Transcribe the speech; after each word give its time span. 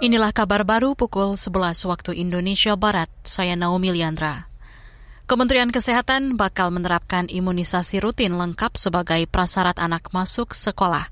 Inilah 0.00 0.32
kabar 0.32 0.64
baru 0.64 0.96
pukul 0.96 1.36
11 1.36 1.84
waktu 1.84 2.24
Indonesia 2.24 2.72
Barat. 2.72 3.12
Saya 3.20 3.52
Naomi 3.52 3.92
Liandra. 3.92 4.48
Kementerian 5.28 5.68
Kesehatan 5.68 6.40
bakal 6.40 6.72
menerapkan 6.72 7.28
imunisasi 7.28 8.00
rutin 8.00 8.32
lengkap 8.32 8.80
sebagai 8.80 9.20
prasyarat 9.28 9.76
anak 9.76 10.08
masuk 10.16 10.56
sekolah. 10.56 11.04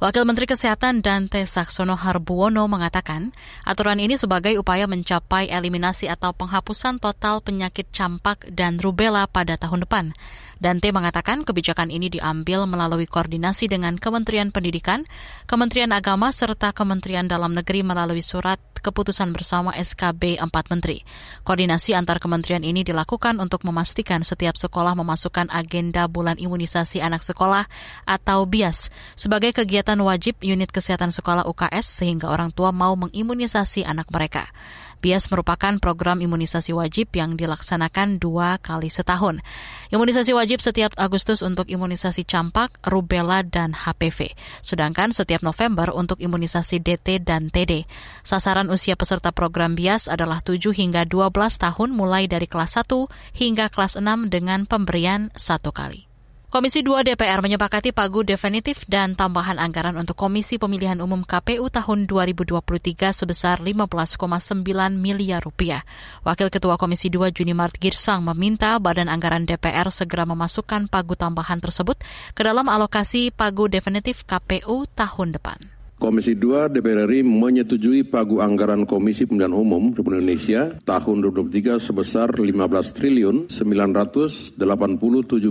Wakil 0.00 0.24
Menteri 0.24 0.48
Kesehatan 0.48 1.04
Dante 1.04 1.44
Saksono 1.44 1.92
Harbuono 1.92 2.64
mengatakan, 2.72 3.36
aturan 3.68 4.00
ini 4.00 4.16
sebagai 4.16 4.56
upaya 4.56 4.88
mencapai 4.88 5.52
eliminasi 5.52 6.08
atau 6.08 6.32
penghapusan 6.32 6.96
total 7.04 7.44
penyakit 7.44 7.84
campak 7.92 8.48
dan 8.48 8.80
rubella 8.80 9.28
pada 9.28 9.60
tahun 9.60 9.84
depan. 9.84 10.16
Dante 10.56 10.88
mengatakan 10.88 11.44
kebijakan 11.44 11.92
ini 11.92 12.08
diambil 12.08 12.64
melalui 12.64 13.04
koordinasi 13.04 13.68
dengan 13.68 14.00
Kementerian 14.00 14.48
Pendidikan, 14.48 15.04
Kementerian 15.44 15.92
Agama, 15.92 16.32
serta 16.32 16.72
Kementerian 16.72 17.28
Dalam 17.28 17.52
Negeri 17.52 17.84
melalui 17.84 18.24
surat 18.24 18.56
keputusan 18.80 19.30
bersama 19.30 19.70
SKB 19.76 20.42
4 20.42 20.72
Menteri. 20.72 21.06
Koordinasi 21.46 21.94
antar 21.94 22.18
kementerian 22.18 22.64
ini 22.64 22.82
dilakukan 22.82 23.38
untuk 23.38 23.62
memastikan 23.62 24.26
setiap 24.26 24.58
sekolah 24.58 24.98
memasukkan 24.98 25.52
agenda 25.52 26.08
bulan 26.08 26.40
imunisasi 26.40 27.04
anak 27.04 27.22
sekolah 27.22 27.68
atau 28.08 28.48
BIAS 28.48 28.90
sebagai 29.14 29.54
kegiatan 29.54 30.00
wajib 30.02 30.40
unit 30.42 30.72
kesehatan 30.74 31.14
sekolah 31.14 31.46
UKS 31.46 32.02
sehingga 32.02 32.32
orang 32.32 32.50
tua 32.50 32.72
mau 32.74 32.96
mengimunisasi 32.98 33.86
anak 33.86 34.08
mereka. 34.08 34.48
BIAS 35.00 35.32
merupakan 35.32 35.80
program 35.80 36.20
imunisasi 36.20 36.76
wajib 36.76 37.08
yang 37.16 37.40
dilaksanakan 37.40 38.20
dua 38.20 38.60
kali 38.60 38.92
setahun. 38.92 39.40
Imunisasi 39.88 40.36
wajib 40.36 40.60
setiap 40.60 40.92
Agustus 41.00 41.40
untuk 41.40 41.72
imunisasi 41.72 42.28
campak, 42.28 42.76
rubella, 42.84 43.40
dan 43.40 43.72
HPV. 43.72 44.36
Sedangkan 44.60 45.16
setiap 45.16 45.40
November 45.40 45.88
untuk 45.96 46.20
imunisasi 46.20 46.84
DT 46.84 47.24
dan 47.24 47.48
TD. 47.48 47.88
Sasaran 48.20 48.68
usia 48.68 48.94
peserta 48.94 49.32
program 49.32 49.72
BIAS 49.72 50.12
adalah 50.12 50.44
7 50.44 50.76
hingga 50.76 51.08
12 51.08 51.32
tahun 51.56 51.88
mulai 51.96 52.28
dari 52.28 52.44
kelas 52.44 52.76
1 52.76 53.08
hingga 53.40 53.72
kelas 53.72 53.96
6 53.96 54.28
dengan 54.28 54.68
pemberian 54.68 55.32
satu 55.32 55.72
kali. 55.72 56.09
Komisi 56.50 56.82
2 56.82 57.06
DPR 57.06 57.46
menyepakati 57.46 57.94
pagu 57.94 58.26
definitif 58.26 58.82
dan 58.90 59.14
tambahan 59.14 59.54
anggaran 59.54 59.94
untuk 59.94 60.18
Komisi 60.18 60.58
Pemilihan 60.58 60.98
Umum 60.98 61.22
KPU 61.22 61.70
tahun 61.70 62.10
2023 62.10 63.14
sebesar 63.14 63.62
15,9 63.62 64.18
miliar 64.98 65.46
rupiah. 65.46 65.86
Wakil 66.26 66.50
Ketua 66.50 66.74
Komisi 66.74 67.06
2 67.06 67.30
Junimart 67.30 67.78
Girsang 67.78 68.26
meminta 68.26 68.74
Badan 68.82 69.06
Anggaran 69.06 69.46
DPR 69.46 69.94
segera 69.94 70.26
memasukkan 70.26 70.90
pagu 70.90 71.14
tambahan 71.14 71.62
tersebut 71.62 72.02
ke 72.34 72.42
dalam 72.42 72.66
alokasi 72.66 73.30
pagu 73.30 73.70
definitif 73.70 74.26
KPU 74.26 74.90
tahun 74.98 75.38
depan. 75.38 75.79
Komisi 76.00 76.32
2 76.32 76.72
DPR 76.72 77.04
RI 77.04 77.20
menyetujui 77.20 78.08
pagu 78.08 78.40
anggaran 78.40 78.88
Komisi 78.88 79.28
Pemilihan 79.28 79.52
Umum 79.52 79.92
Republik 79.92 80.24
Indonesia 80.24 80.72
tahun 80.80 81.20
2023 81.28 81.76
sebesar 81.76 82.32
15 82.32 82.96
triliun 82.96 83.52
987 83.52 84.56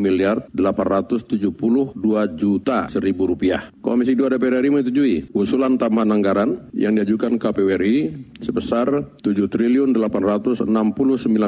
miliar 0.00 0.48
872 0.56 1.92
juta 2.32 2.88
seribu 2.88 3.28
rupiah. 3.28 3.68
Komisi 3.88 4.12
2 4.12 4.36
DPR 4.36 4.60
RI 4.60 4.68
menyetujui 4.68 5.32
usulan 5.32 5.80
tambahan 5.80 6.12
anggaran 6.12 6.68
yang 6.76 6.92
diajukan 6.92 7.40
KPU 7.40 7.72
RI 7.72 8.12
sebesar 8.36 9.16
7 9.24 9.48
triliun 9.48 9.96
869 9.96 10.68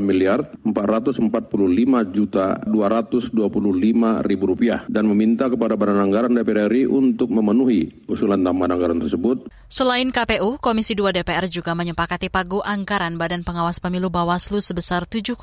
miliar 0.01 0.49
445 0.65 1.21
juta 2.17 2.57
225 2.65 3.37
ribu 4.25 4.45
rupiah 4.49 4.89
dan 4.89 5.05
meminta 5.13 5.53
kepada 5.53 5.77
Badan 5.77 6.01
Anggaran 6.01 6.33
DPR 6.33 6.73
RI 6.73 6.89
untuk 6.89 7.29
memenuhi 7.29 8.09
usulan 8.09 8.41
tambahan 8.41 8.73
anggaran 8.73 9.05
tersebut. 9.05 9.53
Selain 9.69 10.09
KPU, 10.09 10.57
Komisi 10.65 10.97
2 10.97 11.13
DPR 11.21 11.45
juga 11.53 11.77
menyepakati 11.77 12.33
pagu 12.33 12.65
anggaran 12.65 13.21
Badan 13.21 13.45
Pengawas 13.45 13.85
Pemilu 13.85 14.09
Bawaslu 14.09 14.65
sebesar 14.65 15.05
7,1 15.05 15.37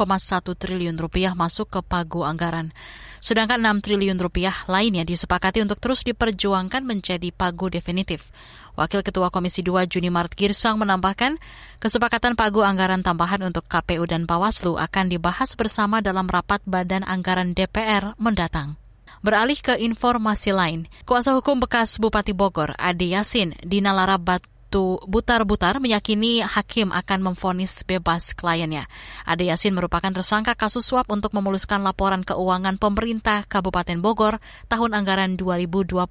triliun 0.57 0.97
rupiah 0.97 1.37
masuk 1.37 1.69
ke 1.69 1.85
pagu 1.85 2.25
anggaran. 2.25 2.73
Sedangkan 3.19 3.59
6 3.59 3.83
triliun 3.83 4.17
rupiah 4.21 4.53
lainnya 4.69 5.03
disepakati 5.03 5.61
untuk 5.65 5.81
terus 5.81 6.05
diperjuangkan 6.05 6.85
menjadi 6.85 7.29
pagu 7.33 7.67
definitif. 7.67 8.29
Wakil 8.77 9.01
Ketua 9.01 9.33
Komisi 9.33 9.65
2 9.65 9.89
Juni 9.89 10.13
Mart 10.13 10.37
Girsang 10.37 10.77
menambahkan, 10.77 11.41
kesepakatan 11.81 12.37
pagu 12.37 12.61
anggaran 12.61 13.01
tambahan 13.01 13.41
untuk 13.41 13.65
KPU 13.65 14.05
dan 14.05 14.29
Bawaslu 14.29 14.77
akan 14.77 15.09
dibahas 15.09 15.57
bersama 15.57 15.97
dalam 15.97 16.29
rapat 16.29 16.61
Badan 16.69 17.01
Anggaran 17.01 17.57
DPR 17.57 18.13
mendatang. 18.21 18.77
Beralih 19.25 19.57
ke 19.57 19.81
informasi 19.81 20.53
lain, 20.53 20.85
kuasa 21.09 21.33
hukum 21.33 21.57
bekas 21.57 21.97
Bupati 21.97 22.37
Bogor, 22.37 22.77
Ade 22.77 23.17
Yasin, 23.17 23.57
Dina 23.65 23.97
Butar-Butar 25.07 25.79
meyakini 25.79 26.43
hakim 26.43 26.91
akan 26.91 27.31
memfonis 27.31 27.87
bebas 27.87 28.35
kliennya. 28.35 28.87
Ade 29.23 29.47
Yasin 29.47 29.71
merupakan 29.71 30.11
tersangka 30.11 30.53
kasus 30.59 30.83
suap 30.83 31.07
untuk 31.07 31.31
memuluskan 31.31 31.83
laporan 31.83 32.27
keuangan 32.27 32.75
pemerintah 32.75 33.47
Kabupaten 33.47 33.99
Bogor 34.03 34.43
tahun 34.67 34.91
anggaran 34.95 35.39
2021. 35.39 36.07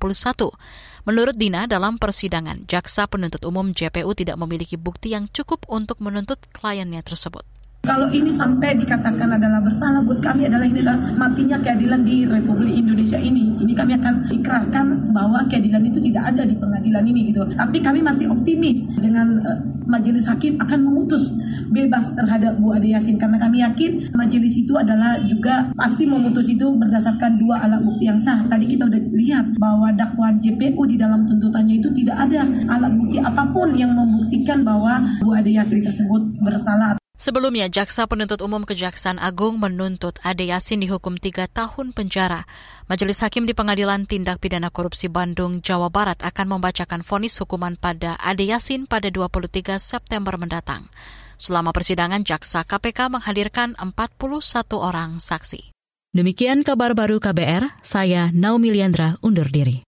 Menurut 1.07 1.37
Dina, 1.39 1.71
dalam 1.71 2.03
persidangan, 2.03 2.67
jaksa 2.67 3.07
penuntut 3.07 3.45
umum 3.47 3.71
JPU 3.71 4.11
tidak 4.19 4.37
memiliki 4.41 4.75
bukti 4.75 5.15
yang 5.15 5.31
cukup 5.31 5.63
untuk 5.71 6.03
menuntut 6.03 6.43
kliennya 6.51 7.05
tersebut. 7.07 7.56
Kalau 7.87 8.11
ini 8.11 8.35
sampai 8.35 8.75
dikatakan 8.83 9.39
adalah 9.39 9.63
bersalah 9.63 10.03
buat 10.03 10.19
kami 10.19 10.51
adalah 10.51 10.67
ini 10.67 10.83
adalah 10.83 10.99
matinya 11.15 11.55
keadilan 11.63 12.03
di 12.03 12.27
Republik 12.27 12.83
Indonesia 12.83 13.15
ini. 13.15 13.55
Ini 13.63 13.73
kami 13.79 13.95
akan 13.95 14.27
ikrarkan 14.43 15.15
bahwa 15.15 15.47
keadilan 15.47 15.87
itu 15.87 16.03
tidak 16.03 16.35
ada 16.35 16.43
di 16.43 16.59
pengadilan 16.59 17.07
ini 17.07 17.31
gitu. 17.31 17.47
Tapi 17.55 17.79
kami 17.79 18.03
masih 18.03 18.27
optimis 18.27 18.83
dengan 18.99 19.39
uh, 19.39 19.59
majelis 19.87 20.27
hakim 20.27 20.59
akan 20.59 20.83
memutus 20.83 21.31
bebas 21.71 22.11
terhadap 22.19 22.59
Bu 22.59 22.75
Ade 22.75 22.91
Yasin 22.91 23.23
karena 23.23 23.39
kami 23.39 23.63
yakin 23.63 24.11
majelis 24.19 24.59
itu 24.59 24.75
adalah 24.75 25.23
juga 25.23 25.71
pasti 25.79 26.11
memutus 26.11 26.51
itu 26.51 26.67
berdasarkan 26.75 27.39
dua 27.39 27.63
alat 27.63 27.87
bukti 27.87 28.11
yang 28.11 28.19
sah. 28.19 28.43
Tadi 28.51 28.67
kita 28.67 28.91
udah 28.91 29.01
lihat 29.15 29.47
bahwa 29.63 29.95
dakwaan 29.95 30.43
JPU 30.43 30.83
di 30.91 30.99
dalam 30.99 31.23
tuntutannya 31.23 31.79
itu 31.79 31.95
tidak 31.95 32.19
ada 32.19 32.43
alat 32.67 32.91
bukti 32.99 33.23
apa 33.23 33.47
pun 33.55 33.79
yang 33.79 33.95
membuktikan 33.95 34.67
bahwa 34.67 35.07
Bu 35.23 35.39
Ade 35.39 35.55
Yasin 35.55 35.87
tersebut 35.87 36.35
bersalah. 36.43 36.99
Sebelumnya, 37.17 37.73
Jaksa 37.73 38.05
Penuntut 38.05 38.45
Umum 38.45 38.69
Kejaksaan 38.69 39.17
Agung 39.17 39.57
menuntut 39.57 40.21
Ade 40.21 40.53
Yasin 40.53 40.85
dihukum 40.85 41.17
tiga 41.17 41.49
tahun 41.49 41.97
penjara. 41.97 42.45
Majelis 42.93 43.25
Hakim 43.25 43.49
di 43.49 43.57
Pengadilan 43.57 44.05
Tindak 44.05 44.37
Pidana 44.37 44.69
Korupsi 44.69 45.09
Bandung, 45.09 45.65
Jawa 45.65 45.89
Barat 45.89 46.21
akan 46.21 46.61
membacakan 46.61 47.01
vonis 47.01 47.41
hukuman 47.41 47.81
pada 47.81 48.21
Ade 48.21 48.45
Yasin 48.53 48.85
pada 48.85 49.09
23 49.09 49.81
September 49.81 50.37
mendatang. 50.37 50.93
Selama 51.41 51.73
persidangan, 51.73 52.21
Jaksa 52.21 52.69
KPK 52.69 53.13
menghadirkan 53.13 53.77
41 53.81 54.77
orang 54.77 55.17
saksi. 55.17 55.73
Demikian 56.17 56.65
kabar 56.65 56.97
baru 56.97 57.21
KBR, 57.21 57.85
saya 57.85 58.33
Naomi 58.33 58.73
Liandra 58.73 59.21
undur 59.21 59.53
diri. 59.53 59.85